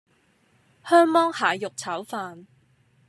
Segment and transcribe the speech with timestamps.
[0.83, 2.47] 香芒蟹肉炒飯